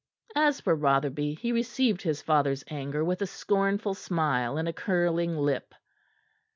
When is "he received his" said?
1.35-2.23